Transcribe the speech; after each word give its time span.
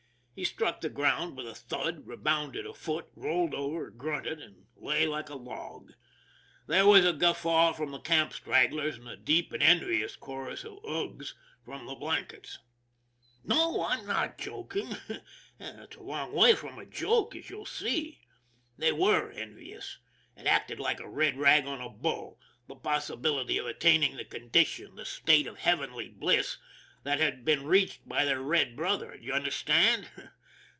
He 0.33 0.45
struck 0.45 0.81
the 0.81 0.89
ground 0.89 1.37
with 1.37 1.45
a 1.47 1.53
thud, 1.53 2.07
rebounded 2.07 2.65
a 2.65 2.73
foot, 2.73 3.09
rolled 3.15 3.53
over, 3.53 3.91
grunted, 3.91 4.39
and 4.41 4.65
lay 4.75 5.05
like 5.05 5.29
a 5.29 5.35
log. 5.35 5.91
There 6.65 6.87
was 6.87 7.05
a 7.05 7.13
guffaw 7.13 7.73
from 7.73 7.91
the 7.91 7.99
camp 7.99 8.33
stragglers, 8.33 8.95
and 8.97 9.07
a 9.07 9.15
deep 9.17 9.51
and 9.51 9.61
envious 9.61 10.15
chorus 10.15 10.63
of" 10.63 10.79
Ughs!" 10.85 11.33
from 11.65 11.85
the" 11.85 11.93
blankets." 11.95 12.57
No, 13.43 13.83
I'm 13.83 14.07
not 14.07 14.39
joking 14.39 14.95
it's 15.59 15.97
a 15.97 16.01
long 16.01 16.31
way 16.33 16.55
from 16.55 16.79
a 16.79 16.87
joke, 16.87 17.35
as 17.35 17.49
you'll 17.51 17.67
see. 17.67 18.21
They 18.79 18.91
were 18.93 19.29
envious. 19.31 19.99
It 20.35 20.47
acted 20.47 20.79
like 20.79 20.99
a 21.01 21.09
red 21.09 21.37
rag 21.37 21.67
on 21.67 21.81
a 21.81 21.89
bull 21.89 22.39
the 22.67 22.75
possibility 22.75 23.59
of 23.59 23.67
attaining 23.67 24.15
the 24.17 24.25
condi 24.25 24.65
tion, 24.65 24.95
the 24.95 25.05
state 25.05 25.45
of 25.45 25.59
heavenly 25.59 26.09
bliss, 26.09 26.57
that 27.03 27.19
had 27.19 27.43
been 27.43 27.63
reached 27.65 28.07
by 28.07 28.23
their 28.25 28.39
red 28.43 28.75
brother, 28.75 29.17
do 29.17 29.23
you 29.25 29.33
understand 29.33 30.07